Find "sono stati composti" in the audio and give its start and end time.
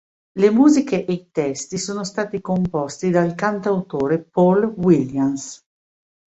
1.77-3.11